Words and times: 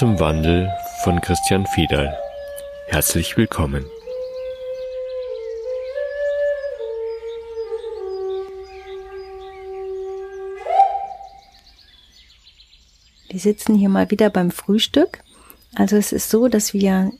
Zum 0.00 0.18
Wandel 0.18 0.72
von 1.04 1.20
Christian 1.20 1.66
Fiedal. 1.66 2.18
Herzlich 2.86 3.36
willkommen. 3.36 3.84
Wir 13.28 13.40
sitzen 13.40 13.74
hier 13.74 13.90
mal 13.90 14.10
wieder 14.10 14.30
beim 14.30 14.50
Frühstück. 14.50 15.22
Also 15.74 15.96
es 15.96 16.12
ist 16.12 16.30
so, 16.30 16.48
dass 16.48 16.72
wir 16.72 17.12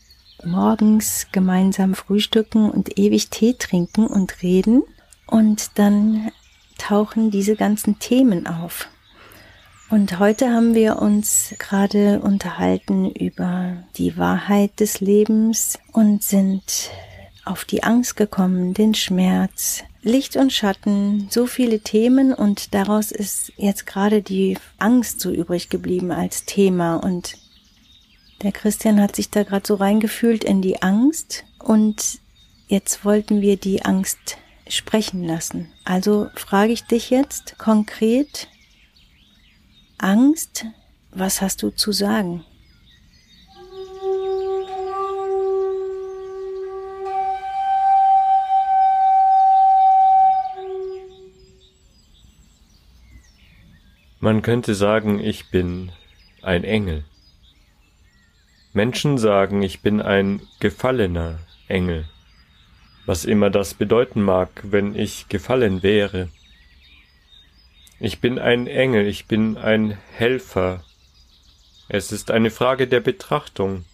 morgens 0.42 1.26
gemeinsam 1.32 1.94
frühstücken 1.94 2.70
und 2.70 2.98
ewig 2.98 3.28
Tee 3.28 3.56
trinken 3.58 4.06
und 4.06 4.42
reden 4.42 4.84
und 5.26 5.78
dann 5.78 6.32
tauchen 6.78 7.30
diese 7.30 7.56
ganzen 7.56 7.98
Themen 7.98 8.46
auf. 8.46 8.88
Und 9.90 10.20
heute 10.20 10.52
haben 10.52 10.76
wir 10.76 11.02
uns 11.02 11.52
gerade 11.58 12.20
unterhalten 12.20 13.10
über 13.10 13.82
die 13.96 14.16
Wahrheit 14.16 14.78
des 14.78 15.00
Lebens 15.00 15.80
und 15.92 16.22
sind 16.22 16.90
auf 17.44 17.64
die 17.64 17.82
Angst 17.82 18.16
gekommen, 18.16 18.72
den 18.72 18.94
Schmerz, 18.94 19.82
Licht 20.02 20.36
und 20.36 20.52
Schatten, 20.52 21.26
so 21.30 21.46
viele 21.46 21.80
Themen. 21.80 22.32
Und 22.32 22.72
daraus 22.72 23.10
ist 23.10 23.52
jetzt 23.56 23.84
gerade 23.84 24.22
die 24.22 24.56
Angst 24.78 25.20
so 25.20 25.32
übrig 25.32 25.70
geblieben 25.70 26.12
als 26.12 26.44
Thema. 26.44 26.94
Und 26.94 27.36
der 28.42 28.52
Christian 28.52 29.00
hat 29.00 29.16
sich 29.16 29.30
da 29.30 29.42
gerade 29.42 29.66
so 29.66 29.74
reingefühlt 29.74 30.44
in 30.44 30.62
die 30.62 30.82
Angst. 30.82 31.42
Und 31.58 32.20
jetzt 32.68 33.04
wollten 33.04 33.40
wir 33.40 33.56
die 33.56 33.84
Angst 33.84 34.38
sprechen 34.68 35.24
lassen. 35.24 35.72
Also 35.84 36.28
frage 36.36 36.72
ich 36.72 36.84
dich 36.84 37.10
jetzt 37.10 37.58
konkret, 37.58 38.46
Angst, 40.02 40.64
was 41.10 41.40
hast 41.40 41.62
du 41.62 41.70
zu 41.70 41.92
sagen? 41.92 42.44
Man 54.20 54.42
könnte 54.42 54.74
sagen, 54.74 55.18
ich 55.18 55.50
bin 55.50 55.92
ein 56.42 56.64
Engel. 56.64 57.04
Menschen 58.72 59.18
sagen, 59.18 59.62
ich 59.62 59.80
bin 59.80 60.00
ein 60.00 60.40
gefallener 60.60 61.38
Engel 61.68 62.06
was 63.10 63.24
immer 63.24 63.50
das 63.50 63.74
bedeuten 63.74 64.22
mag, 64.22 64.50
wenn 64.62 64.94
ich 64.94 65.28
gefallen 65.28 65.82
wäre. 65.82 66.28
Ich 68.02 68.20
bin 68.20 68.38
ein 68.38 68.66
Engel, 68.66 69.06
ich 69.06 69.26
bin 69.26 69.58
ein 69.58 69.98
Helfer. 70.14 70.82
Es 71.86 72.12
ist 72.12 72.30
eine 72.30 72.50
Frage 72.50 72.88
der 72.88 73.00
Betrachtung. 73.00 73.84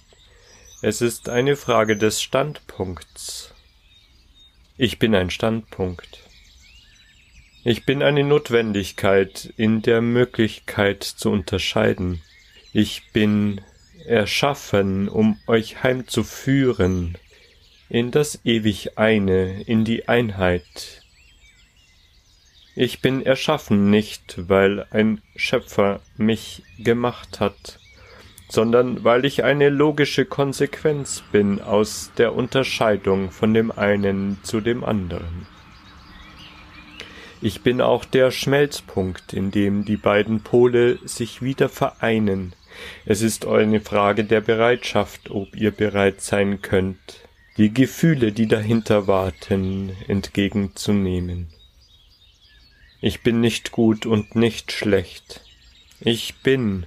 Es 0.80 1.00
ist 1.00 1.28
eine 1.28 1.56
Frage 1.56 1.96
des 1.96 2.22
Standpunkts. 2.22 3.52
Ich 4.76 5.00
bin 5.00 5.12
ein 5.12 5.30
Standpunkt. 5.30 6.20
Ich 7.64 7.84
bin 7.84 8.00
eine 8.00 8.22
Notwendigkeit 8.22 9.52
in 9.56 9.82
der 9.82 10.02
Möglichkeit 10.02 11.02
zu 11.02 11.32
unterscheiden. 11.32 12.22
Ich 12.72 13.10
bin 13.12 13.60
erschaffen, 14.04 15.08
um 15.08 15.40
euch 15.48 15.82
heimzuführen, 15.82 17.18
in 17.88 18.12
das 18.12 18.38
ewig 18.44 18.98
eine, 18.98 19.62
in 19.62 19.84
die 19.84 20.06
Einheit. 20.06 21.02
Ich 22.78 23.00
bin 23.00 23.24
erschaffen 23.24 23.88
nicht, 23.88 24.34
weil 24.48 24.84
ein 24.90 25.22
Schöpfer 25.34 26.00
mich 26.18 26.62
gemacht 26.78 27.40
hat, 27.40 27.80
sondern 28.50 29.02
weil 29.02 29.24
ich 29.24 29.44
eine 29.44 29.70
logische 29.70 30.26
Konsequenz 30.26 31.22
bin 31.32 31.62
aus 31.62 32.12
der 32.18 32.34
Unterscheidung 32.34 33.30
von 33.30 33.54
dem 33.54 33.72
einen 33.72 34.40
zu 34.42 34.60
dem 34.60 34.84
anderen. 34.84 35.46
Ich 37.40 37.62
bin 37.62 37.80
auch 37.80 38.04
der 38.04 38.30
Schmelzpunkt, 38.30 39.32
in 39.32 39.50
dem 39.50 39.86
die 39.86 39.96
beiden 39.96 40.42
Pole 40.42 40.98
sich 41.02 41.40
wieder 41.40 41.70
vereinen. 41.70 42.54
Es 43.06 43.22
ist 43.22 43.46
eine 43.46 43.80
Frage 43.80 44.24
der 44.24 44.42
Bereitschaft, 44.42 45.30
ob 45.30 45.56
ihr 45.56 45.70
bereit 45.70 46.20
sein 46.20 46.60
könnt, 46.60 47.26
die 47.56 47.72
Gefühle, 47.72 48.32
die 48.32 48.48
dahinter 48.48 49.06
warten, 49.06 49.92
entgegenzunehmen. 50.08 51.55
Ich 53.08 53.20
bin 53.20 53.40
nicht 53.40 53.70
gut 53.70 54.04
und 54.04 54.34
nicht 54.34 54.72
schlecht. 54.72 55.40
Ich 56.00 56.34
bin 56.42 56.86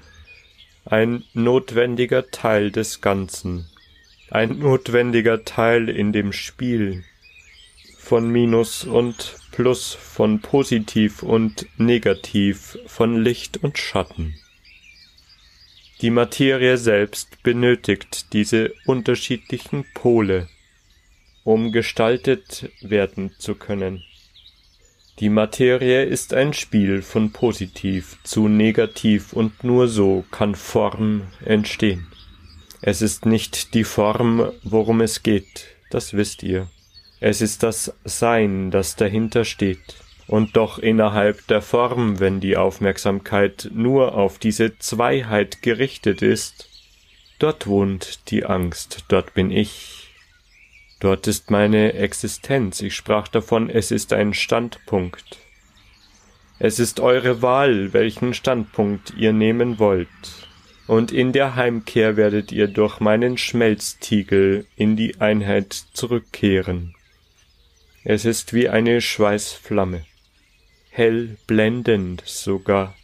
ein 0.83 1.23
notwendiger 1.33 2.29
Teil 2.29 2.71
des 2.71 2.99
Ganzen, 2.99 3.69
ein 4.29 4.59
notwendiger 4.59 5.45
Teil 5.45 5.87
in 5.87 6.11
dem 6.11 6.33
Spiel 6.33 7.05
von 7.97 8.29
Minus 8.29 8.83
und 8.83 9.37
Plus, 9.53 9.93
von 9.93 10.41
Positiv 10.41 11.23
und 11.23 11.67
Negativ, 11.77 12.77
von 12.85 13.23
Licht 13.23 13.63
und 13.63 13.77
Schatten. 13.77 14.35
Die 16.01 16.09
Materie 16.09 16.77
selbst 16.77 17.41
benötigt 17.43 18.33
diese 18.33 18.73
unterschiedlichen 18.85 19.85
Pole, 19.93 20.49
um 21.45 21.71
gestaltet 21.71 22.69
werden 22.81 23.31
zu 23.39 23.55
können. 23.55 24.03
Die 25.19 25.29
Materie 25.29 26.03
ist 26.03 26.33
ein 26.33 26.53
Spiel 26.53 27.01
von 27.01 27.33
positiv 27.33 28.17
zu 28.23 28.47
negativ 28.47 29.33
und 29.33 29.65
nur 29.65 29.89
so 29.89 30.23
kann 30.31 30.55
Form 30.55 31.23
entstehen. 31.43 32.07
Es 32.81 33.01
ist 33.01 33.25
nicht 33.25 33.73
die 33.73 33.83
Form, 33.83 34.49
worum 34.63 35.01
es 35.01 35.21
geht, 35.21 35.75
das 35.89 36.13
wisst 36.13 36.41
ihr. 36.41 36.69
Es 37.19 37.41
ist 37.41 37.63
das 37.63 37.93
Sein, 38.05 38.71
das 38.71 38.95
dahinter 38.95 39.43
steht. 39.43 39.97
Und 40.27 40.55
doch 40.55 40.79
innerhalb 40.79 41.45
der 41.47 41.61
Form, 41.61 42.21
wenn 42.21 42.39
die 42.39 42.55
Aufmerksamkeit 42.55 43.69
nur 43.73 44.13
auf 44.13 44.39
diese 44.39 44.77
Zweiheit 44.77 45.61
gerichtet 45.61 46.21
ist, 46.21 46.69
dort 47.39 47.67
wohnt 47.67 48.29
die 48.31 48.45
Angst, 48.45 49.03
dort 49.09 49.33
bin 49.33 49.51
ich, 49.51 49.98
Dort 50.99 51.27
ist 51.27 51.49
meine 51.49 51.93
Existenz. 51.93 52.81
Ich 52.81 52.95
sprach 52.95 53.27
davon, 53.27 53.69
es 53.69 53.91
ist 53.91 54.11
ein 54.11 54.33
Standpunkt. 54.33 55.37
Es 56.59 56.77
ist 56.77 56.99
eure 56.99 57.41
Wahl, 57.41 57.93
welchen 57.93 58.33
Standpunkt 58.33 59.13
ihr 59.15 59.31
nehmen 59.31 59.79
wollt. 59.79 60.09
Und 60.87 61.11
in 61.11 61.31
der 61.31 61.55
Heimkehr 61.55 62.17
werdet 62.17 62.51
ihr 62.51 62.67
durch 62.67 62.99
meinen 62.99 63.37
Schmelztiegel 63.37 64.65
in 64.75 64.97
die 64.97 65.21
Einheit 65.21 65.71
zurückkehren. 65.93 66.95
Es 68.03 68.25
ist 68.25 68.53
wie 68.53 68.67
eine 68.67 68.99
Schweißflamme, 68.99 70.03
hell 70.89 71.37
blendend 71.47 72.23
sogar. 72.25 72.95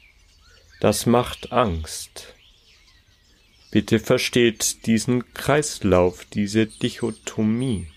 Das 0.82 1.06
macht 1.06 1.54
Angst. 1.54 2.35
Bitte 3.76 4.00
versteht 4.00 4.86
diesen 4.86 5.34
Kreislauf, 5.34 6.24
diese 6.32 6.66
Dichotomie. 6.66 7.88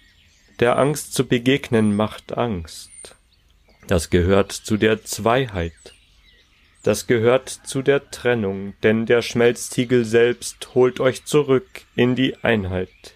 Der 0.59 0.77
Angst 0.77 1.15
zu 1.15 1.25
begegnen 1.25 1.95
macht 1.95 2.37
Angst. 2.37 2.91
Das 3.87 4.11
gehört 4.11 4.51
zu 4.51 4.77
der 4.77 5.05
Zweiheit. 5.05 5.95
Das 6.83 7.07
gehört 7.07 7.49
zu 7.49 7.83
der 7.83 8.11
Trennung, 8.11 8.75
denn 8.83 9.07
der 9.07 9.23
Schmelztiegel 9.23 10.05
selbst 10.05 10.75
holt 10.75 10.99
euch 10.99 11.27
zurück 11.27 11.69
in 11.95 12.17
die 12.17 12.35
Einheit. 12.43 13.15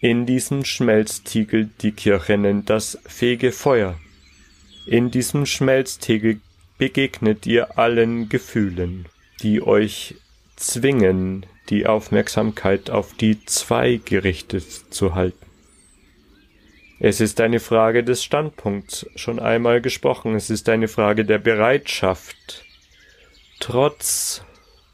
In 0.00 0.24
diesem 0.24 0.64
Schmelztiegel, 0.64 1.68
die 1.80 1.90
Kirche 1.90 2.38
nennt 2.38 2.70
das 2.70 2.96
fege 3.06 3.50
Feuer. 3.50 3.98
In 4.86 5.10
diesem 5.10 5.46
Schmelztiegel 5.46 6.40
begegnet 6.78 7.44
ihr 7.48 7.76
allen 7.76 8.28
Gefühlen, 8.28 9.06
die 9.42 9.62
euch 9.62 10.14
zwingen, 10.62 11.44
die 11.68 11.86
Aufmerksamkeit 11.86 12.90
auf 12.90 13.14
die 13.14 13.44
zwei 13.44 14.00
gerichtet 14.04 14.64
zu 14.90 15.14
halten. 15.14 15.46
Es 17.00 17.20
ist 17.20 17.40
eine 17.40 17.58
Frage 17.58 18.04
des 18.04 18.22
Standpunkts, 18.22 19.06
schon 19.16 19.40
einmal 19.40 19.80
gesprochen, 19.80 20.36
es 20.36 20.50
ist 20.50 20.68
eine 20.68 20.86
Frage 20.86 21.24
der 21.24 21.38
Bereitschaft, 21.38 22.64
trotz 23.58 24.44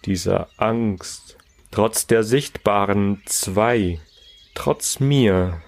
dieser 0.06 0.48
Angst, 0.56 1.36
trotz 1.70 2.06
der 2.06 2.22
sichtbaren 2.22 3.22
zwei, 3.26 4.00
trotz 4.54 5.00
mir, 5.00 5.60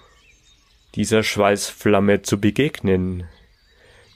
dieser 0.94 1.22
Schweißflamme 1.22 2.22
zu 2.22 2.40
begegnen, 2.40 3.24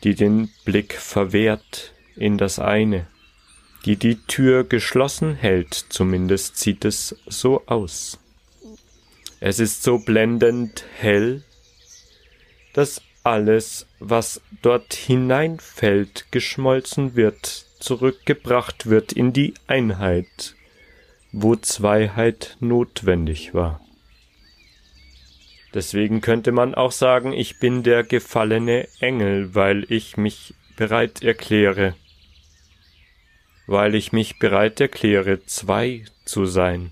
die 0.02 0.14
den 0.14 0.50
Blick 0.64 0.94
verwehrt 0.94 1.92
in 2.16 2.38
das 2.38 2.58
eine 2.58 3.06
die 3.84 3.96
die 3.96 4.16
Tür 4.26 4.64
geschlossen 4.64 5.34
hält, 5.34 5.74
zumindest 5.88 6.58
sieht 6.58 6.84
es 6.84 7.16
so 7.26 7.62
aus. 7.66 8.18
Es 9.40 9.60
ist 9.60 9.82
so 9.82 9.98
blendend 9.98 10.84
hell, 10.96 11.42
dass 12.72 13.02
alles, 13.22 13.86
was 14.00 14.40
dort 14.62 14.94
hineinfällt, 14.94 16.26
geschmolzen 16.30 17.14
wird, 17.14 17.66
zurückgebracht 17.78 18.86
wird 18.86 19.12
in 19.12 19.32
die 19.32 19.54
Einheit, 19.66 20.54
wo 21.32 21.56
Zweiheit 21.56 22.56
notwendig 22.60 23.52
war. 23.52 23.80
Deswegen 25.74 26.20
könnte 26.20 26.52
man 26.52 26.74
auch 26.74 26.92
sagen, 26.92 27.32
ich 27.32 27.58
bin 27.58 27.82
der 27.82 28.04
gefallene 28.04 28.88
Engel, 29.00 29.54
weil 29.54 29.84
ich 29.90 30.16
mich 30.16 30.54
bereit 30.76 31.22
erkläre, 31.22 31.94
weil 33.66 33.94
ich 33.94 34.12
mich 34.12 34.38
bereit 34.38 34.80
erkläre, 34.80 35.44
zwei 35.46 36.04
zu 36.24 36.46
sein, 36.46 36.90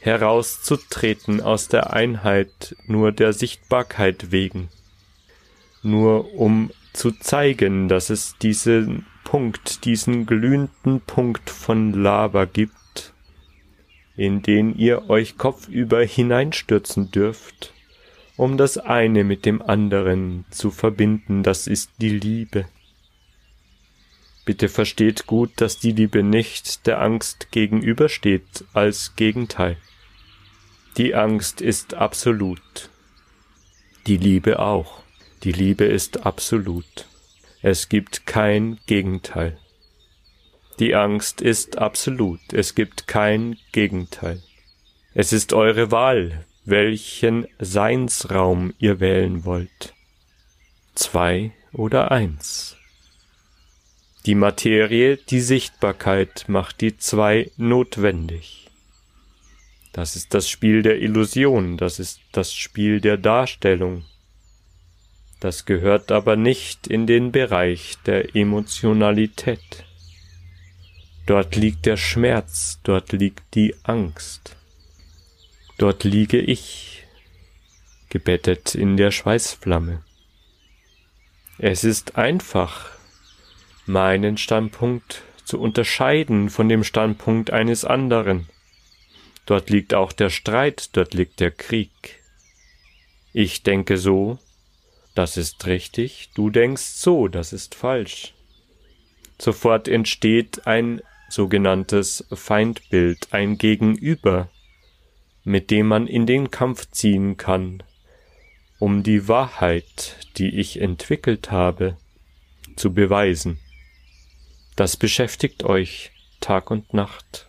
herauszutreten 0.00 1.40
aus 1.40 1.68
der 1.68 1.92
Einheit 1.92 2.76
nur 2.86 3.12
der 3.12 3.32
Sichtbarkeit 3.32 4.32
wegen, 4.32 4.68
nur 5.82 6.34
um 6.34 6.70
zu 6.92 7.10
zeigen, 7.12 7.88
dass 7.88 8.10
es 8.10 8.36
diesen 8.38 9.06
Punkt, 9.24 9.84
diesen 9.84 10.26
glühenden 10.26 11.00
Punkt 11.00 11.48
von 11.48 11.92
Lava 11.92 12.44
gibt, 12.44 13.12
in 14.16 14.42
den 14.42 14.76
ihr 14.76 15.08
euch 15.08 15.38
kopfüber 15.38 16.04
hineinstürzen 16.04 17.10
dürft, 17.10 17.72
um 18.36 18.56
das 18.56 18.76
eine 18.78 19.24
mit 19.24 19.46
dem 19.46 19.62
anderen 19.62 20.44
zu 20.50 20.70
verbinden, 20.70 21.42
das 21.42 21.66
ist 21.66 21.90
die 21.98 22.10
Liebe. 22.10 22.66
Bitte 24.44 24.68
versteht 24.68 25.26
gut, 25.26 25.52
dass 25.56 25.78
die 25.78 25.92
Liebe 25.92 26.22
nicht 26.22 26.86
der 26.86 27.00
Angst 27.00 27.52
gegenübersteht 27.52 28.64
als 28.72 29.14
Gegenteil. 29.14 29.76
Die 30.96 31.14
Angst 31.14 31.60
ist 31.60 31.94
absolut. 31.94 32.90
Die 34.06 34.16
Liebe 34.16 34.58
auch. 34.58 35.02
Die 35.44 35.52
Liebe 35.52 35.84
ist 35.84 36.26
absolut. 36.26 37.06
Es 37.62 37.88
gibt 37.88 38.26
kein 38.26 38.78
Gegenteil. 38.86 39.58
Die 40.80 40.94
Angst 40.96 41.40
ist 41.40 41.78
absolut. 41.78 42.40
Es 42.52 42.74
gibt 42.74 43.06
kein 43.06 43.56
Gegenteil. 43.70 44.42
Es 45.14 45.32
ist 45.32 45.52
eure 45.52 45.92
Wahl, 45.92 46.44
welchen 46.64 47.46
Seinsraum 47.58 48.74
ihr 48.78 48.98
wählen 48.98 49.44
wollt. 49.44 49.94
Zwei 50.94 51.52
oder 51.72 52.10
eins. 52.10 52.76
Die 54.24 54.36
Materie, 54.36 55.16
die 55.16 55.40
Sichtbarkeit 55.40 56.44
macht 56.46 56.80
die 56.80 56.96
zwei 56.96 57.50
notwendig. 57.56 58.70
Das 59.92 60.14
ist 60.14 60.32
das 60.32 60.48
Spiel 60.48 60.82
der 60.82 61.00
Illusion, 61.00 61.76
das 61.76 61.98
ist 61.98 62.20
das 62.30 62.54
Spiel 62.54 63.00
der 63.00 63.16
Darstellung. 63.18 64.04
Das 65.40 65.64
gehört 65.64 66.12
aber 66.12 66.36
nicht 66.36 66.86
in 66.86 67.08
den 67.08 67.32
Bereich 67.32 67.96
der 68.06 68.36
Emotionalität. 68.36 69.84
Dort 71.26 71.56
liegt 71.56 71.84
der 71.84 71.96
Schmerz, 71.96 72.78
dort 72.84 73.10
liegt 73.10 73.54
die 73.54 73.74
Angst. 73.82 74.56
Dort 75.78 76.04
liege 76.04 76.38
ich, 76.38 77.04
gebettet 78.08 78.76
in 78.76 78.96
der 78.96 79.10
Schweißflamme. 79.10 80.04
Es 81.58 81.82
ist 81.82 82.16
einfach, 82.16 82.90
meinen 83.86 84.36
Standpunkt 84.36 85.22
zu 85.44 85.60
unterscheiden 85.60 86.50
von 86.50 86.68
dem 86.68 86.84
Standpunkt 86.84 87.50
eines 87.50 87.84
anderen. 87.84 88.48
Dort 89.46 89.70
liegt 89.70 89.94
auch 89.94 90.12
der 90.12 90.30
Streit, 90.30 90.96
dort 90.96 91.14
liegt 91.14 91.40
der 91.40 91.50
Krieg. 91.50 92.20
Ich 93.32 93.62
denke 93.62 93.96
so, 93.96 94.38
das 95.14 95.36
ist 95.36 95.66
richtig, 95.66 96.30
du 96.34 96.50
denkst 96.50 96.82
so, 96.82 97.28
das 97.28 97.52
ist 97.52 97.74
falsch. 97.74 98.34
Sofort 99.38 99.88
entsteht 99.88 100.66
ein 100.66 101.02
sogenanntes 101.28 102.26
Feindbild, 102.32 103.28
ein 103.32 103.58
Gegenüber, 103.58 104.48
mit 105.44 105.70
dem 105.70 105.88
man 105.88 106.06
in 106.06 106.26
den 106.26 106.50
Kampf 106.50 106.90
ziehen 106.90 107.36
kann, 107.36 107.82
um 108.78 109.02
die 109.02 109.28
Wahrheit, 109.28 110.16
die 110.36 110.60
ich 110.60 110.80
entwickelt 110.80 111.50
habe, 111.50 111.96
zu 112.76 112.92
beweisen. 112.92 113.58
Das 114.76 114.96
beschäftigt 114.96 115.64
euch 115.64 116.12
Tag 116.40 116.70
und 116.70 116.94
Nacht 116.94 117.46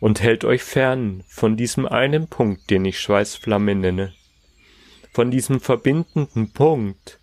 und 0.00 0.20
hält 0.20 0.44
euch 0.44 0.62
fern 0.62 1.24
von 1.28 1.56
diesem 1.56 1.86
einen 1.86 2.28
Punkt, 2.28 2.70
den 2.70 2.84
ich 2.84 3.00
Schweißflamme 3.00 3.74
nenne, 3.74 4.12
von 5.12 5.30
diesem 5.30 5.60
verbindenden 5.60 6.52
Punkt, 6.52 7.18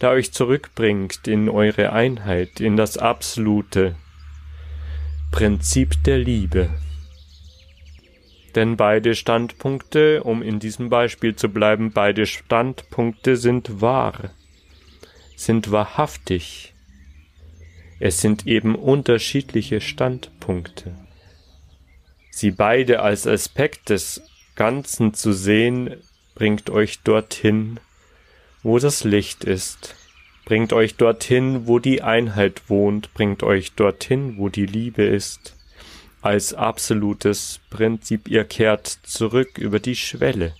der 0.00 0.10
euch 0.10 0.32
zurückbringt 0.32 1.26
in 1.26 1.48
eure 1.48 1.92
Einheit, 1.92 2.60
in 2.60 2.76
das 2.76 2.98
absolute 2.98 3.96
Prinzip 5.30 6.04
der 6.04 6.18
Liebe. 6.18 6.70
Denn 8.54 8.76
beide 8.76 9.14
Standpunkte, 9.14 10.22
um 10.24 10.42
in 10.42 10.58
diesem 10.58 10.90
Beispiel 10.90 11.34
zu 11.34 11.48
bleiben, 11.48 11.92
beide 11.92 12.26
Standpunkte 12.26 13.36
sind 13.36 13.80
wahr, 13.80 14.30
sind 15.36 15.70
wahrhaftig. 15.70 16.71
Es 18.04 18.20
sind 18.20 18.48
eben 18.48 18.74
unterschiedliche 18.74 19.80
Standpunkte. 19.80 20.92
Sie 22.30 22.50
beide 22.50 22.98
als 23.00 23.28
Aspekt 23.28 23.90
des 23.90 24.22
Ganzen 24.56 25.14
zu 25.14 25.32
sehen, 25.32 25.94
bringt 26.34 26.68
euch 26.68 26.98
dorthin, 27.04 27.78
wo 28.64 28.80
das 28.80 29.04
Licht 29.04 29.44
ist, 29.44 29.94
bringt 30.44 30.72
euch 30.72 30.96
dorthin, 30.96 31.68
wo 31.68 31.78
die 31.78 32.02
Einheit 32.02 32.68
wohnt, 32.68 33.14
bringt 33.14 33.44
euch 33.44 33.74
dorthin, 33.74 34.36
wo 34.36 34.48
die 34.48 34.66
Liebe 34.66 35.04
ist 35.04 35.54
als 36.22 36.54
absolutes 36.54 37.60
Prinzip, 37.70 38.26
ihr 38.26 38.42
kehrt 38.42 38.88
zurück 38.88 39.58
über 39.58 39.78
die 39.78 39.94
Schwelle. 39.94 40.56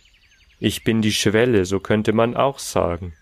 Ich 0.61 0.85
bin 0.85 1.02
die 1.02 1.12
Schwelle, 1.12 1.64
so 1.64 1.81
könnte 1.81 2.12
man 2.12 2.37
auch 2.37 2.61
sagen. 2.61 3.14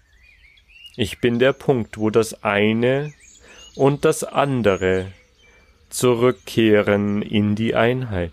Ich 0.95 1.21
bin 1.21 1.38
der 1.38 1.54
Punkt, 1.54 1.97
wo 1.97 2.11
das 2.11 2.45
eine 2.45 3.14
und 3.75 4.05
das 4.05 4.25
andere 4.25 5.12
zurückkehren 5.89 7.23
in 7.23 7.55
die 7.55 7.75
Einheit. 7.75 8.33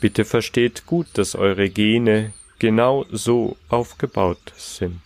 Bitte 0.00 0.24
versteht 0.24 0.86
gut, 0.86 1.06
dass 1.14 1.34
eure 1.34 1.68
Gene 1.68 2.32
genau 2.58 3.06
so 3.10 3.56
aufgebaut 3.68 4.52
sind. 4.56 5.05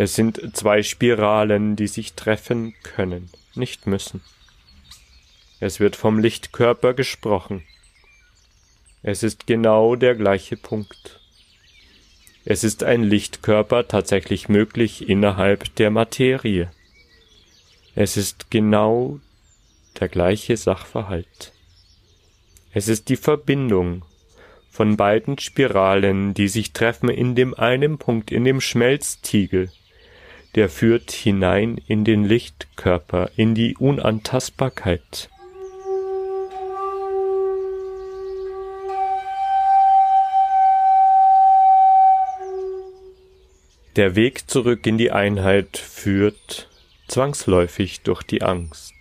Es 0.00 0.14
sind 0.14 0.56
zwei 0.56 0.84
Spiralen, 0.84 1.74
die 1.74 1.88
sich 1.88 2.12
treffen 2.12 2.72
können, 2.84 3.30
nicht 3.56 3.88
müssen. 3.88 4.20
Es 5.58 5.80
wird 5.80 5.96
vom 5.96 6.20
Lichtkörper 6.20 6.94
gesprochen. 6.94 7.64
Es 9.02 9.24
ist 9.24 9.48
genau 9.48 9.96
der 9.96 10.14
gleiche 10.14 10.56
Punkt. 10.56 11.18
Es 12.44 12.62
ist 12.62 12.84
ein 12.84 13.02
Lichtkörper 13.02 13.88
tatsächlich 13.88 14.48
möglich 14.48 15.08
innerhalb 15.08 15.74
der 15.74 15.90
Materie. 15.90 16.70
Es 17.96 18.16
ist 18.16 18.52
genau 18.52 19.18
der 19.98 20.08
gleiche 20.08 20.56
Sachverhalt. 20.56 21.52
Es 22.72 22.86
ist 22.86 23.08
die 23.08 23.16
Verbindung 23.16 24.04
von 24.70 24.96
beiden 24.96 25.40
Spiralen, 25.40 26.34
die 26.34 26.46
sich 26.46 26.72
treffen 26.72 27.08
in 27.08 27.34
dem 27.34 27.52
einen 27.54 27.98
Punkt, 27.98 28.30
in 28.30 28.44
dem 28.44 28.60
Schmelztiegel. 28.60 29.72
Der 30.54 30.68
führt 30.68 31.10
hinein 31.10 31.80
in 31.86 32.04
den 32.04 32.24
Lichtkörper, 32.24 33.30
in 33.36 33.54
die 33.54 33.76
Unantastbarkeit. 33.76 35.28
Der 43.96 44.14
Weg 44.14 44.48
zurück 44.48 44.86
in 44.86 44.96
die 44.96 45.10
Einheit 45.10 45.76
führt 45.76 46.68
zwangsläufig 47.08 48.02
durch 48.02 48.22
die 48.22 48.42
Angst. 48.42 48.94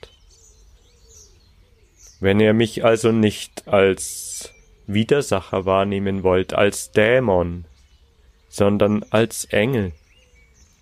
Wenn 2.20 2.40
ihr 2.40 2.54
mich 2.54 2.84
also 2.84 3.12
nicht 3.12 3.68
als 3.68 4.54
Widersacher 4.88 5.66
wahrnehmen 5.66 6.24
wollt, 6.24 6.54
als 6.54 6.92
Dämon, 6.92 7.66
sondern 8.50 9.04
als 9.12 9.46
Engel, 9.46 9.92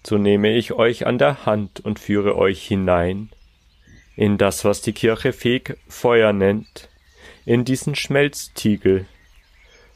so 0.06 0.18
nehme 0.18 0.54
ich 0.54 0.74
euch 0.74 1.06
an 1.08 1.18
der 1.18 1.46
Hand 1.46 1.80
und 1.80 2.00
führe 2.00 2.38
euch 2.38 2.66
hinein 2.66 3.30
in 4.16 4.38
das, 4.38 4.64
was 4.64 4.82
die 4.82 4.94
Kirche 4.94 5.34
Fegfeuer 5.34 6.32
nennt, 6.32 6.90
in 7.46 7.66
diesen 7.66 7.96
Schmelztiegel, 7.96 9.06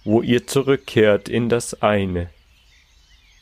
wo 0.03 0.21
ihr 0.21 0.45
zurückkehrt 0.45 1.29
in 1.29 1.49
das 1.49 1.81
eine. 1.81 2.29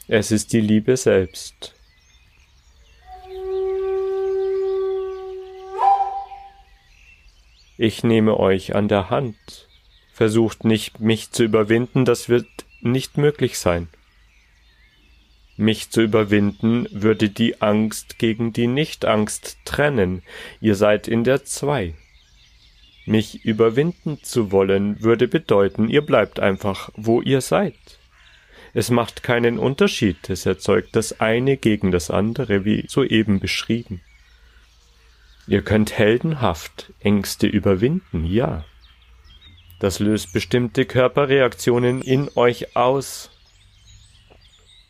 Es 0.08 0.32
ist 0.32 0.54
die 0.54 0.62
Liebe 0.62 0.96
selbst. 0.96 1.74
Ich 7.78 8.04
nehme 8.04 8.40
euch 8.40 8.76
an 8.76 8.88
der 8.88 9.10
Hand. 9.10 9.68
Versucht 10.14 10.64
nicht, 10.64 11.00
mich 11.00 11.32
zu 11.32 11.44
überwinden, 11.44 12.06
das 12.06 12.28
wird 12.28 12.48
nicht 12.82 13.18
möglich 13.18 13.60
sein. 13.60 13.88
Mich 15.58 15.90
zu 15.90 16.02
überwinden 16.02 16.88
würde 16.92 17.30
die 17.30 17.62
Angst 17.62 18.20
gegen 18.20 18.54
die 18.54 18.68
Nichtangst 18.68 19.58
trennen. 19.66 20.22
Ihr 20.62 20.76
seid 20.76 21.08
in 21.08 21.24
der 21.24 21.44
Zwei. 21.46 21.96
Mich 23.08 23.44
überwinden 23.44 24.20
zu 24.22 24.52
wollen 24.52 25.02
würde 25.02 25.28
bedeuten, 25.28 25.90
ihr 25.90 26.02
bleibt 26.02 26.40
einfach, 26.40 26.92
wo 26.96 27.22
ihr 27.22 27.42
seid. 27.42 27.76
Es 28.74 28.92
macht 28.92 29.24
keinen 29.24 29.58
Unterschied, 29.58 30.30
es 30.30 30.46
erzeugt 30.46 30.96
das 30.96 31.20
eine 31.20 31.58
gegen 31.58 31.92
das 31.92 32.12
andere, 32.12 32.66
wie 32.66 32.86
soeben 32.88 33.40
beschrieben. 33.40 34.02
Ihr 35.48 35.62
könnt 35.62 35.98
heldenhaft 35.98 36.92
Ängste 37.00 37.48
überwinden, 37.48 38.26
ja. 38.26 38.66
Das 39.80 40.00
löst 40.00 40.34
bestimmte 40.34 40.86
Körperreaktionen 40.86 42.02
in 42.02 42.30
euch 42.36 42.76
aus, 42.76 43.32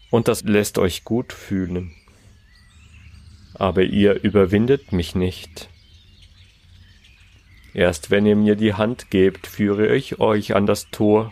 und 0.09 0.27
das 0.27 0.43
lässt 0.43 0.77
euch 0.77 1.03
gut 1.03 1.33
fühlen. 1.33 1.93
Aber 3.53 3.83
ihr 3.83 4.21
überwindet 4.23 4.91
mich 4.91 5.15
nicht. 5.15 5.69
Erst 7.73 8.11
wenn 8.11 8.25
ihr 8.25 8.35
mir 8.35 8.55
die 8.55 8.73
Hand 8.73 9.09
gebt, 9.09 9.47
führe 9.47 9.95
ich 9.95 10.19
euch 10.19 10.55
an 10.55 10.65
das 10.65 10.89
Tor. 10.89 11.31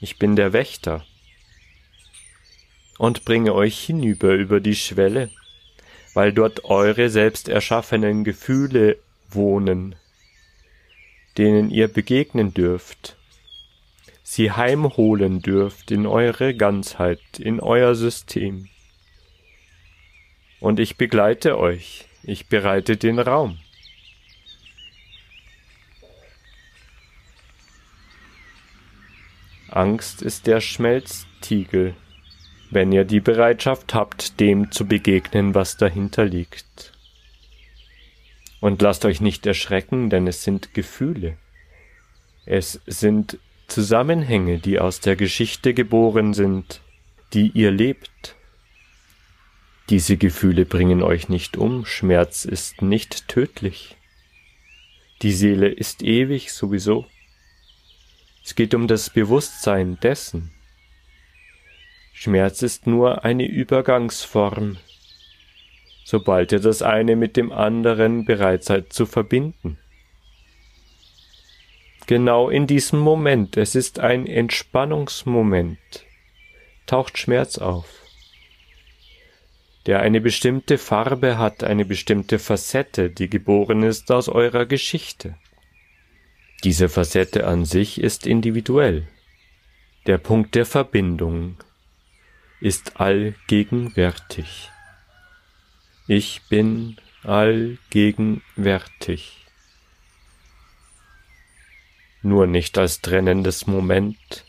Ich 0.00 0.18
bin 0.18 0.36
der 0.36 0.52
Wächter 0.52 1.04
und 2.98 3.24
bringe 3.24 3.54
euch 3.54 3.78
hinüber 3.78 4.34
über 4.34 4.60
die 4.60 4.76
Schwelle, 4.76 5.30
weil 6.14 6.32
dort 6.32 6.64
eure 6.64 7.10
selbst 7.10 7.48
erschaffenen 7.48 8.24
Gefühle 8.24 8.98
wohnen, 9.30 9.94
denen 11.36 11.70
ihr 11.70 11.88
begegnen 11.88 12.54
dürft 12.54 13.17
sie 14.28 14.52
heimholen 14.52 15.40
dürft 15.40 15.90
in 15.90 16.06
eure 16.06 16.54
Ganzheit, 16.54 17.22
in 17.38 17.60
euer 17.60 17.94
System. 17.94 18.68
Und 20.60 20.78
ich 20.80 20.98
begleite 20.98 21.56
euch, 21.56 22.04
ich 22.24 22.46
bereite 22.46 22.98
den 22.98 23.20
Raum. 23.20 23.58
Angst 29.70 30.20
ist 30.20 30.46
der 30.46 30.60
Schmelztiegel, 30.60 31.94
wenn 32.70 32.92
ihr 32.92 33.06
die 33.06 33.20
Bereitschaft 33.20 33.94
habt, 33.94 34.40
dem 34.40 34.70
zu 34.70 34.84
begegnen, 34.84 35.54
was 35.54 35.78
dahinter 35.78 36.26
liegt. 36.26 36.92
Und 38.60 38.82
lasst 38.82 39.06
euch 39.06 39.22
nicht 39.22 39.46
erschrecken, 39.46 40.10
denn 40.10 40.26
es 40.26 40.44
sind 40.44 40.74
Gefühle. 40.74 41.38
Es 42.44 42.80
sind 42.86 43.38
Zusammenhänge, 43.68 44.58
die 44.58 44.78
aus 44.78 45.00
der 45.00 45.14
Geschichte 45.14 45.74
geboren 45.74 46.32
sind, 46.32 46.80
die 47.34 47.50
ihr 47.50 47.70
lebt. 47.70 48.34
Diese 49.90 50.16
Gefühle 50.16 50.64
bringen 50.64 51.02
euch 51.02 51.28
nicht 51.28 51.58
um, 51.58 51.84
Schmerz 51.84 52.46
ist 52.46 52.80
nicht 52.80 53.28
tödlich. 53.28 53.96
Die 55.20 55.32
Seele 55.32 55.68
ist 55.68 56.02
ewig 56.02 56.52
sowieso. 56.52 57.06
Es 58.42 58.54
geht 58.54 58.74
um 58.74 58.88
das 58.88 59.10
Bewusstsein 59.10 60.00
dessen. 60.00 60.50
Schmerz 62.14 62.62
ist 62.62 62.86
nur 62.86 63.24
eine 63.24 63.46
Übergangsform, 63.46 64.78
sobald 66.04 66.52
ihr 66.52 66.60
das 66.60 66.80
eine 66.80 67.16
mit 67.16 67.36
dem 67.36 67.52
anderen 67.52 68.24
bereit 68.24 68.64
seid 68.64 68.94
zu 68.94 69.04
verbinden 69.04 69.78
genau 72.08 72.50
in 72.50 72.66
diesem 72.66 72.98
Moment, 72.98 73.56
es 73.56 73.76
ist 73.76 74.00
ein 74.00 74.26
Entspannungsmoment, 74.26 75.78
taucht 76.86 77.16
Schmerz 77.18 77.58
auf, 77.58 77.86
der 79.86 80.00
eine 80.00 80.20
bestimmte 80.20 80.78
Farbe 80.78 81.38
hat, 81.38 81.62
eine 81.62 81.84
bestimmte 81.84 82.40
Facette, 82.40 83.10
die 83.10 83.30
geboren 83.30 83.84
ist 83.84 84.10
aus 84.10 84.28
eurer 84.28 84.66
Geschichte. 84.66 85.36
Diese 86.64 86.88
Facette 86.88 87.46
an 87.46 87.64
sich 87.64 88.00
ist 88.00 88.26
individuell. 88.26 89.06
Der 90.06 90.18
Punkt 90.18 90.56
der 90.56 90.66
Verbindung 90.66 91.58
ist 92.60 93.00
allgegenwärtig. 93.00 94.70
Ich 96.06 96.42
bin 96.48 96.96
allgegenwärtig 97.22 99.47
nur 102.22 102.46
nicht 102.46 102.78
als 102.78 103.00
trennendes 103.00 103.66
Moment, 103.66 104.44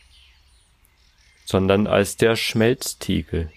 sondern 1.46 1.88
als 1.88 2.18
der 2.18 2.36
Schmelztiegel. 2.36 3.52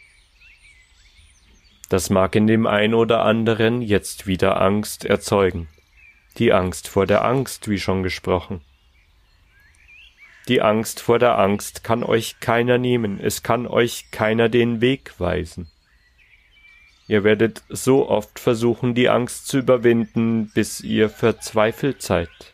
Das 1.88 2.10
mag 2.10 2.34
in 2.34 2.46
dem 2.46 2.66
ein 2.66 2.94
oder 2.94 3.24
anderen 3.24 3.82
jetzt 3.82 4.26
wieder 4.26 4.60
Angst 4.60 5.04
erzeugen, 5.04 5.68
die 6.38 6.52
Angst 6.52 6.88
vor 6.88 7.06
der 7.06 7.24
Angst, 7.24 7.68
wie 7.68 7.78
schon 7.78 8.02
gesprochen. 8.02 8.62
Die 10.48 10.60
Angst 10.60 11.00
vor 11.00 11.18
der 11.18 11.38
Angst 11.38 11.84
kann 11.84 12.02
euch 12.02 12.40
keiner 12.40 12.78
nehmen, 12.78 13.20
es 13.20 13.42
kann 13.42 13.66
euch 13.66 14.10
keiner 14.10 14.48
den 14.48 14.80
Weg 14.80 15.18
weisen. 15.18 15.70
Ihr 17.08 17.24
werdet 17.24 17.62
so 17.68 18.08
oft 18.08 18.38
versuchen, 18.38 18.94
die 18.94 19.08
Angst 19.08 19.46
zu 19.46 19.58
überwinden, 19.58 20.50
bis 20.54 20.80
ihr 20.80 21.10
verzweifelt 21.10 22.02
seid 22.02 22.51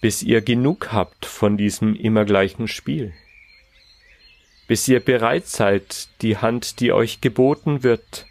bis 0.00 0.22
ihr 0.22 0.40
genug 0.40 0.92
habt 0.92 1.26
von 1.26 1.56
diesem 1.56 1.94
immer 1.94 2.24
gleichen 2.24 2.68
Spiel, 2.68 3.12
bis 4.66 4.86
ihr 4.88 5.00
bereit 5.00 5.46
seid, 5.46 6.08
die 6.22 6.36
Hand, 6.36 6.80
die 6.80 6.92
euch 6.92 7.20
geboten 7.20 7.82
wird, 7.82 8.26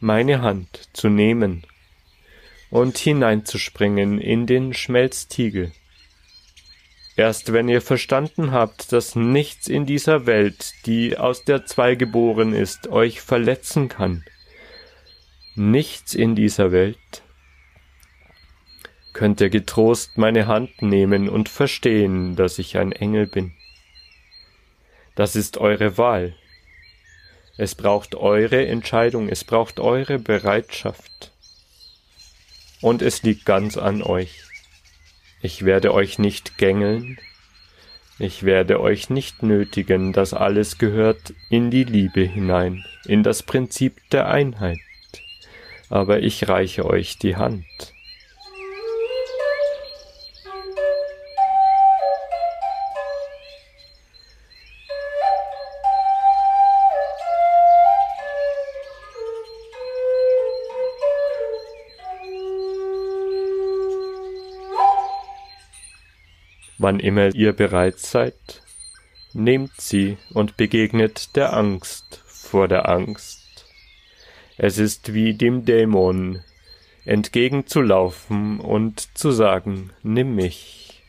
meine 0.00 0.42
Hand 0.42 0.88
zu 0.92 1.08
nehmen 1.08 1.64
und 2.70 2.96
hineinzuspringen 2.98 4.18
in 4.18 4.46
den 4.46 4.74
Schmelztiegel. 4.74 5.72
Erst 7.14 7.52
wenn 7.52 7.68
ihr 7.68 7.82
verstanden 7.82 8.52
habt, 8.52 8.90
dass 8.92 9.14
nichts 9.14 9.68
in 9.68 9.84
dieser 9.84 10.24
Welt, 10.24 10.72
die 10.86 11.18
aus 11.18 11.44
der 11.44 11.66
Zwei 11.66 11.94
geboren 11.94 12.54
ist, 12.54 12.88
euch 12.88 13.20
verletzen 13.20 13.88
kann, 13.88 14.24
nichts 15.54 16.14
in 16.14 16.34
dieser 16.34 16.72
Welt, 16.72 17.21
könnt 19.12 19.40
ihr 19.40 19.50
getrost 19.50 20.16
meine 20.16 20.46
Hand 20.46 20.82
nehmen 20.82 21.28
und 21.28 21.48
verstehen, 21.48 22.36
dass 22.36 22.58
ich 22.58 22.78
ein 22.78 22.92
Engel 22.92 23.26
bin. 23.26 23.52
Das 25.14 25.36
ist 25.36 25.58
eure 25.58 25.98
Wahl. 25.98 26.34
Es 27.58 27.74
braucht 27.74 28.14
eure 28.14 28.66
Entscheidung, 28.66 29.28
es 29.28 29.44
braucht 29.44 29.78
eure 29.78 30.18
Bereitschaft. 30.18 31.32
Und 32.80 33.02
es 33.02 33.22
liegt 33.22 33.44
ganz 33.44 33.76
an 33.76 34.02
euch. 34.02 34.42
Ich 35.42 35.64
werde 35.64 35.92
euch 35.92 36.18
nicht 36.18 36.56
gängeln, 36.56 37.18
ich 38.18 38.44
werde 38.44 38.80
euch 38.80 39.10
nicht 39.10 39.42
nötigen, 39.42 40.12
das 40.12 40.32
alles 40.32 40.78
gehört 40.78 41.34
in 41.50 41.70
die 41.70 41.84
Liebe 41.84 42.22
hinein, 42.22 42.84
in 43.04 43.22
das 43.22 43.42
Prinzip 43.42 43.98
der 44.10 44.28
Einheit. 44.28 44.78
Aber 45.88 46.20
ich 46.20 46.48
reiche 46.48 46.86
euch 46.86 47.18
die 47.18 47.36
Hand. 47.36 47.64
Wann 66.82 66.98
immer 66.98 67.32
ihr 67.32 67.52
bereit 67.52 68.00
seid, 68.00 68.60
nehmt 69.34 69.80
sie 69.80 70.18
und 70.34 70.56
begegnet 70.56 71.36
der 71.36 71.52
Angst 71.52 72.24
vor 72.26 72.66
der 72.66 72.88
Angst. 72.88 73.66
Es 74.56 74.78
ist 74.78 75.14
wie 75.14 75.34
dem 75.34 75.64
Dämon, 75.64 76.42
entgegenzulaufen 77.04 78.58
und 78.58 79.16
zu 79.16 79.30
sagen, 79.30 79.92
nimm 80.02 80.34
mich. 80.34 81.04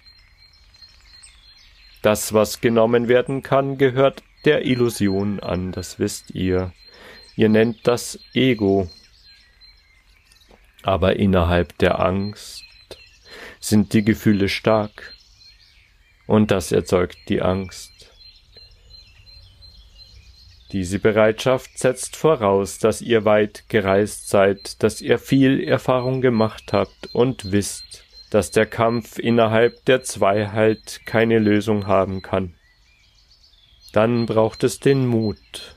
Das, 2.03 2.33
was 2.33 2.61
genommen 2.61 3.07
werden 3.07 3.41
kann, 3.41 3.79
gehört 3.79 4.21
der 4.45 4.67
Illusion 4.67 5.39
an, 5.39 5.71
das 5.71 5.97
wisst 5.97 6.35
ihr. 6.35 6.71
Ihr 7.35 7.49
nennt 7.49 7.87
das 7.87 8.19
Ego. 8.35 8.91
Aber 10.83 11.15
innerhalb 11.15 11.75
der 11.79 11.99
Angst 11.99 12.63
sind 13.59 13.93
die 13.93 14.03
Gefühle 14.03 14.49
stark 14.49 15.13
und 16.27 16.51
das 16.51 16.71
erzeugt 16.71 17.17
die 17.29 17.41
Angst. 17.41 17.91
Diese 20.71 20.97
Bereitschaft 20.97 21.77
setzt 21.77 22.15
voraus, 22.15 22.79
dass 22.79 23.01
ihr 23.01 23.25
weit 23.25 23.65
gereist 23.69 24.29
seid, 24.29 24.81
dass 24.81 25.01
ihr 25.01 25.19
viel 25.19 25.63
Erfahrung 25.63 26.19
gemacht 26.19 26.73
habt 26.73 27.13
und 27.13 27.51
wisst, 27.51 28.03
dass 28.31 28.49
der 28.49 28.65
Kampf 28.65 29.19
innerhalb 29.19 29.85
der 29.85 30.01
Zweiheit 30.01 31.01
keine 31.05 31.37
Lösung 31.37 31.85
haben 31.85 32.23
kann. 32.23 32.55
Dann 33.91 34.25
braucht 34.25 34.63
es 34.63 34.79
den 34.79 35.05
Mut, 35.05 35.75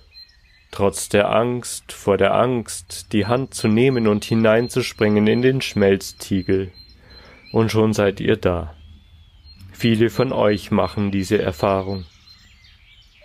trotz 0.70 1.10
der 1.10 1.30
Angst 1.30 1.92
vor 1.92 2.16
der 2.16 2.34
Angst, 2.34 3.12
die 3.12 3.26
Hand 3.26 3.52
zu 3.52 3.68
nehmen 3.68 4.06
und 4.06 4.24
hineinzuspringen 4.24 5.26
in 5.26 5.42
den 5.42 5.60
Schmelztiegel. 5.60 6.72
Und 7.52 7.70
schon 7.70 7.92
seid 7.92 8.20
ihr 8.20 8.36
da. 8.36 8.75
Viele 9.78 10.08
von 10.08 10.32
euch 10.32 10.70
machen 10.70 11.10
diese 11.10 11.36
Erfahrung. 11.36 12.06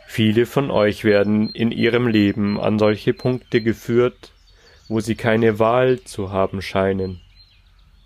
Viele 0.05 0.45
von 0.45 0.69
euch 0.69 1.05
werden 1.05 1.49
in 1.51 1.71
ihrem 1.71 2.07
Leben 2.07 2.59
an 2.59 2.77
solche 2.77 3.13
Punkte 3.13 3.61
geführt, 3.61 4.33
wo 4.89 4.99
sie 4.99 5.15
keine 5.15 5.59
Wahl 5.59 6.01
zu 6.01 6.33
haben 6.33 6.61
scheinen 6.61 7.21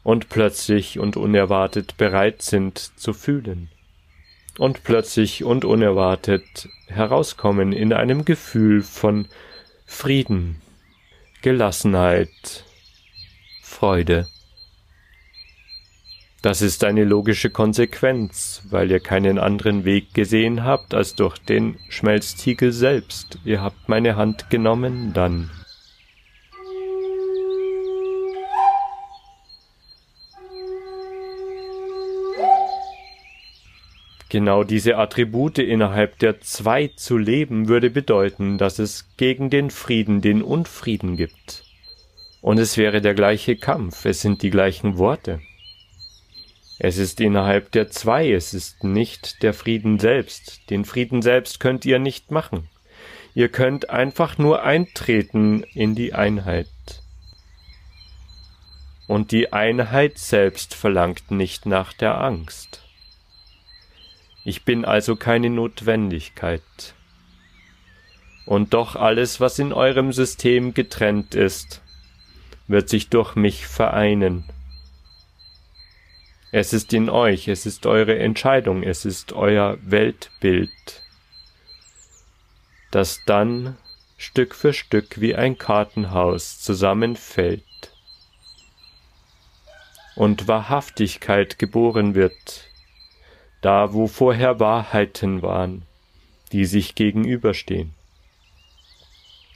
und 0.04 0.30
plötzlich 0.30 1.00
und 1.00 1.18
unerwartet 1.18 1.98
bereit 1.98 2.44
sind 2.44 2.78
zu 2.78 3.14
fühlen 3.14 3.70
und 4.60 4.84
plötzlich 4.84 5.44
und 5.44 5.66
unerwartet 5.66 6.70
herauskommen 6.86 7.74
in 7.74 7.94
einem 7.94 8.26
Gefühl 8.26 8.84
von 8.84 9.28
Frieden, 9.88 10.62
Gelassenheit, 11.42 12.64
Freude. 13.64 14.28
Das 16.46 16.62
ist 16.62 16.84
eine 16.84 17.06
logische 17.06 17.50
Konsequenz, 17.50 18.62
weil 18.70 18.92
ihr 18.92 19.00
keinen 19.00 19.40
anderen 19.40 19.84
Weg 19.84 20.14
gesehen 20.14 20.64
habt 20.64 20.94
als 20.94 21.16
durch 21.16 21.40
den 21.40 21.80
Schmelztiegel 21.90 22.72
selbst. 22.72 23.40
Ihr 23.46 23.64
habt 23.64 23.90
meine 23.90 24.16
Hand 24.16 24.52
genommen, 24.52 25.12
dann 25.12 25.50
Genau 34.30 34.64
diese 34.64 34.98
Attribute 34.98 35.58
innerhalb 35.58 36.20
der 36.20 36.42
zwei 36.42 36.92
zu 36.96 37.18
leben, 37.18 37.70
würde 37.70 37.90
bedeuten, 37.90 38.60
dass 38.60 38.78
es 38.78 39.08
gegen 39.18 39.50
den 39.50 39.72
Frieden 39.72 40.22
den 40.22 40.44
Unfrieden 40.44 41.18
gibt. 41.18 41.64
Und 42.42 42.60
es 42.60 42.78
wäre 42.78 43.02
der 43.02 43.16
gleiche 43.16 43.56
Kampf, 43.56 44.06
es 44.06 44.22
sind 44.22 44.44
die 44.44 44.52
gleichen 44.52 45.00
Worte. 45.00 45.42
Es 46.78 46.98
ist 46.98 47.22
innerhalb 47.22 47.72
der 47.72 47.90
zwei, 47.90 48.32
es 48.32 48.54
ist 48.54 48.84
nicht 48.84 49.44
der 49.44 49.54
Frieden 49.54 50.00
selbst. 50.00 50.70
Den 50.70 50.84
Frieden 50.84 51.22
selbst 51.22 51.60
könnt 51.60 51.86
ihr 51.86 52.00
nicht 52.00 52.32
machen. 52.32 52.68
Ihr 53.34 53.50
könnt 53.50 53.90
einfach 53.90 54.38
nur 54.38 54.64
eintreten 54.64 55.64
in 55.74 55.96
die 55.96 56.14
Einheit. 56.14 56.68
Und 59.08 59.32
die 59.32 59.54
Einheit 59.54 60.18
selbst 60.18 60.74
verlangt 60.74 61.32
nicht 61.32 61.66
nach 61.66 61.94
der 61.94 62.20
Angst. 62.20 62.82
Ich 64.44 64.64
bin 64.64 64.84
also 64.86 65.16
keine 65.16 65.50
Notwendigkeit. 65.50 66.62
Und 68.46 68.74
doch 68.74 68.96
alles, 68.96 69.40
was 69.40 69.60
in 69.60 69.74
eurem 69.74 70.14
System 70.14 70.74
getrennt 70.74 71.36
ist, 71.36 71.82
wird 72.68 72.90
sich 72.90 73.10
durch 73.10 73.36
mich 73.36 73.66
vereinen. 73.66 74.46
Es 76.58 76.72
ist 76.72 76.94
in 76.94 77.10
euch, 77.10 77.50
es 77.50 77.66
ist 77.66 77.86
eure 77.86 78.18
Entscheidung, 78.18 78.82
es 78.82 79.04
ist 79.04 79.34
euer 79.34 79.78
Weltbild, 79.82 80.72
das 82.92 83.20
dann 83.26 83.76
Stück 84.16 84.56
für 84.56 84.72
Stück 84.72 85.20
wie 85.20 85.36
ein 85.36 85.58
Kartenhaus 85.58 86.62
zusammenfällt 86.62 87.92
und 90.16 90.48
Wahrhaftigkeit 90.48 91.60
geboren 91.60 92.16
wird, 92.16 92.70
da 93.60 93.92
wo 93.92 94.08
vorher 94.08 94.58
Wahrheiten 94.58 95.42
waren, 95.42 95.82
die 96.54 96.64
sich 96.64 96.96
gegenüberstehen. 96.96 97.94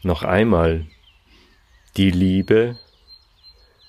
Noch 0.04 0.24
einmal, 0.24 0.86
die 1.96 2.12
Liebe 2.12 2.78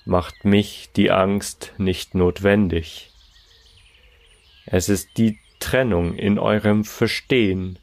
macht 0.05 0.45
mich 0.45 0.89
die 0.95 1.11
Angst 1.11 1.73
nicht 1.77 2.15
notwendig. 2.15 3.11
Es 4.65 4.89
ist 4.89 5.17
die 5.17 5.37
Trennung 5.59 6.15
in 6.15 6.39
eurem 6.39 6.83
Verstehen, 6.83 7.77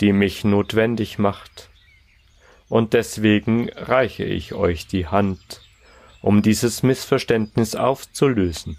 die 0.00 0.12
mich 0.12 0.44
notwendig 0.44 1.18
macht, 1.18 1.70
und 2.68 2.92
deswegen 2.92 3.68
reiche 3.70 4.24
ich 4.24 4.54
euch 4.54 4.86
die 4.86 5.06
Hand, 5.06 5.60
um 6.22 6.42
dieses 6.42 6.82
Missverständnis 6.82 7.74
aufzulösen 7.76 8.78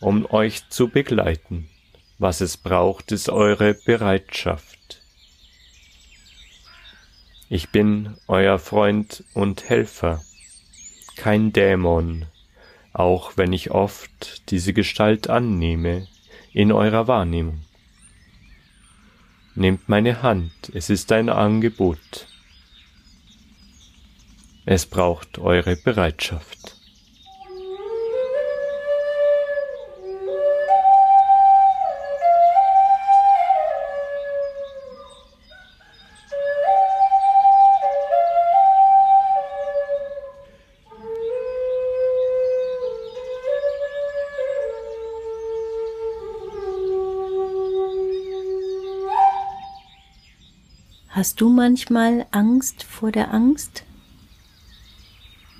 um 0.00 0.26
euch 0.30 0.68
zu 0.70 0.88
begleiten. 0.88 1.68
Was 2.18 2.40
es 2.40 2.56
braucht, 2.56 3.12
ist 3.12 3.28
eure 3.28 3.74
Bereitschaft. 3.74 5.02
Ich 7.48 7.70
bin 7.70 8.16
euer 8.26 8.58
Freund 8.58 9.24
und 9.34 9.68
Helfer, 9.68 10.22
kein 11.20 11.52
Dämon, 11.52 12.24
auch 12.94 13.36
wenn 13.36 13.52
ich 13.52 13.72
oft 13.72 14.50
diese 14.50 14.72
Gestalt 14.72 15.28
annehme 15.28 16.08
in 16.54 16.72
eurer 16.72 17.08
Wahrnehmung. 17.08 17.60
Nehmt 19.54 19.86
meine 19.90 20.22
Hand, 20.22 20.72
es 20.72 20.88
ist 20.88 21.12
ein 21.12 21.28
Angebot. 21.28 22.26
Es 24.64 24.86
braucht 24.86 25.38
eure 25.38 25.76
Bereitschaft. 25.76 26.79
Hast 51.20 51.42
du 51.42 51.50
manchmal 51.50 52.24
Angst 52.30 52.82
vor 52.82 53.12
der 53.12 53.34
Angst? 53.34 53.84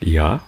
Ja, 0.01 0.40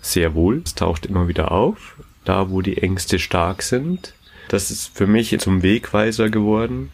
sehr 0.00 0.34
wohl. 0.34 0.62
Es 0.64 0.74
taucht 0.74 1.04
immer 1.04 1.28
wieder 1.28 1.52
auf, 1.52 1.96
da 2.24 2.48
wo 2.48 2.62
die 2.62 2.78
Ängste 2.78 3.18
stark 3.18 3.60
sind. 3.60 4.14
Das 4.48 4.70
ist 4.70 4.96
für 4.96 5.06
mich 5.06 5.38
zum 5.38 5.62
Wegweiser 5.62 6.30
geworden. 6.30 6.90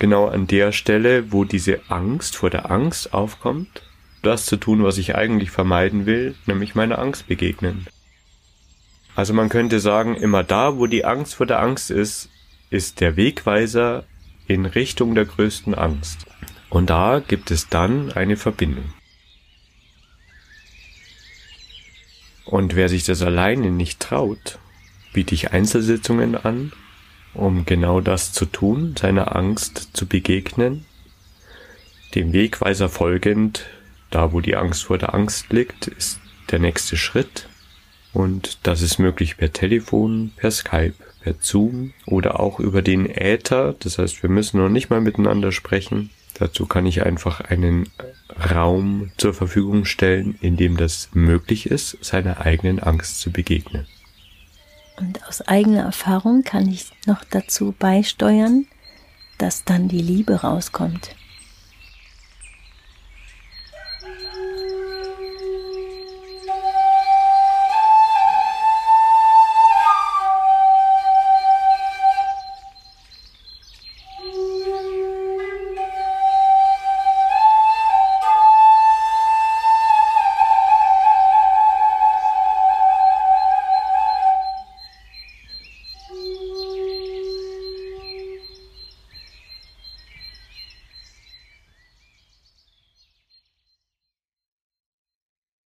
Genau 0.00 0.26
an 0.26 0.48
der 0.48 0.72
Stelle, 0.72 1.30
wo 1.30 1.44
diese 1.44 1.78
Angst 1.88 2.34
vor 2.34 2.50
der 2.50 2.72
Angst 2.72 3.14
aufkommt, 3.14 3.84
das 4.24 4.46
zu 4.46 4.56
tun, 4.56 4.82
was 4.82 4.98
ich 4.98 5.14
eigentlich 5.14 5.52
vermeiden 5.52 6.06
will, 6.06 6.34
nämlich 6.46 6.74
meiner 6.74 6.98
Angst 6.98 7.28
begegnen. 7.28 7.86
Also 9.14 9.32
man 9.32 9.48
könnte 9.48 9.78
sagen, 9.78 10.16
immer 10.16 10.42
da, 10.42 10.76
wo 10.76 10.88
die 10.88 11.04
Angst 11.04 11.36
vor 11.36 11.46
der 11.46 11.60
Angst 11.60 11.92
ist, 11.92 12.30
ist 12.68 13.00
der 13.00 13.14
Wegweiser 13.14 14.06
in 14.48 14.66
Richtung 14.66 15.14
der 15.14 15.26
größten 15.26 15.76
Angst. 15.76 16.26
Und 16.70 16.88
da 16.88 17.20
gibt 17.20 17.50
es 17.50 17.68
dann 17.68 18.12
eine 18.12 18.36
Verbindung. 18.36 18.94
Und 22.44 22.74
wer 22.74 22.88
sich 22.88 23.04
das 23.04 23.22
alleine 23.22 23.70
nicht 23.70 24.00
traut, 24.00 24.58
biete 25.12 25.34
ich 25.34 25.52
Einzelsitzungen 25.52 26.36
an, 26.36 26.72
um 27.34 27.64
genau 27.64 28.00
das 28.00 28.32
zu 28.32 28.46
tun, 28.46 28.94
seiner 28.98 29.36
Angst 29.36 29.90
zu 29.92 30.06
begegnen, 30.06 30.84
dem 32.14 32.32
Wegweiser 32.32 32.88
folgend, 32.88 33.66
da 34.10 34.32
wo 34.32 34.40
die 34.40 34.56
Angst 34.56 34.84
vor 34.84 34.98
der 34.98 35.14
Angst 35.14 35.52
liegt, 35.52 35.86
ist 35.86 36.20
der 36.50 36.58
nächste 36.58 36.96
Schritt. 36.96 37.48
Und 38.12 38.58
das 38.64 38.82
ist 38.82 38.98
möglich 38.98 39.36
per 39.36 39.52
Telefon, 39.52 40.32
per 40.36 40.50
Skype, 40.50 40.94
per 41.20 41.34
Zoom 41.38 41.92
oder 42.06 42.40
auch 42.40 42.58
über 42.58 42.82
den 42.82 43.06
Äther. 43.06 43.76
Das 43.78 43.98
heißt, 43.98 44.24
wir 44.24 44.30
müssen 44.30 44.58
noch 44.58 44.68
nicht 44.68 44.90
mal 44.90 45.00
miteinander 45.00 45.52
sprechen. 45.52 46.10
Dazu 46.40 46.64
kann 46.64 46.86
ich 46.86 47.04
einfach 47.04 47.42
einen 47.42 47.90
Raum 48.50 49.12
zur 49.18 49.34
Verfügung 49.34 49.84
stellen, 49.84 50.38
in 50.40 50.56
dem 50.56 50.78
das 50.78 51.10
möglich 51.12 51.66
ist, 51.66 51.98
seiner 52.00 52.40
eigenen 52.40 52.80
Angst 52.80 53.20
zu 53.20 53.30
begegnen. 53.30 53.86
Und 54.96 55.22
aus 55.28 55.42
eigener 55.42 55.82
Erfahrung 55.82 56.42
kann 56.42 56.66
ich 56.66 56.86
noch 57.06 57.24
dazu 57.24 57.74
beisteuern, 57.78 58.66
dass 59.36 59.64
dann 59.64 59.88
die 59.88 60.00
Liebe 60.00 60.40
rauskommt. 60.40 61.14